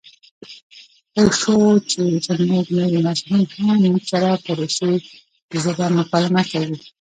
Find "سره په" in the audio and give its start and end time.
4.11-4.51